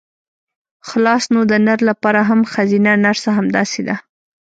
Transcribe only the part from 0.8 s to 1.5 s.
خلاص نو